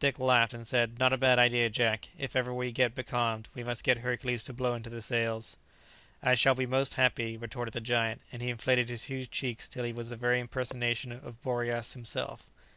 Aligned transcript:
Dick 0.00 0.18
laughed, 0.18 0.54
and 0.54 0.66
said, 0.66 0.98
"Not 0.98 1.12
a 1.12 1.16
bad 1.16 1.38
idea, 1.38 1.70
Jack; 1.70 2.08
if 2.18 2.34
ever 2.34 2.52
we 2.52 2.72
get 2.72 2.96
becalmed, 2.96 3.48
we 3.54 3.62
must 3.62 3.84
get 3.84 3.98
Hercules 3.98 4.42
to 4.42 4.52
blow 4.52 4.74
into 4.74 4.90
the 4.90 5.00
sails." 5.00 5.56
"I 6.20 6.34
shall 6.34 6.56
be 6.56 6.66
most 6.66 6.94
happy," 6.94 7.36
retorted 7.36 7.74
the 7.74 7.80
giant, 7.80 8.20
and 8.32 8.42
he 8.42 8.50
inflated 8.50 8.88
his 8.88 9.04
huge 9.04 9.30
checks 9.30 9.68
till 9.68 9.84
he 9.84 9.92
was 9.92 10.10
the 10.10 10.16
very 10.16 10.40
impersonation 10.40 11.12
of 11.12 11.40
Boreas 11.42 11.92
himself. 11.92 12.50